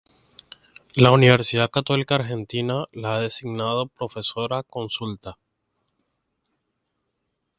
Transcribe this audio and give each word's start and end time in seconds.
La 0.95 1.11
Universidad 1.11 1.69
Católica 1.69 2.15
Argentina 2.15 2.85
la 2.91 3.17
ha 3.17 3.21
designado 3.21 3.85
Profesora 3.85 4.63
Consulta. 4.63 5.37